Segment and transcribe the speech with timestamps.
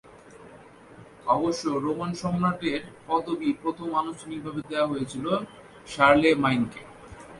[1.27, 5.25] অবশ্য রোমান সম্রাটের পদবী প্রথম আনুষ্ঠানিকভাবে দেয়া হয়েছিল
[5.87, 6.81] শার্লেমাইনকে।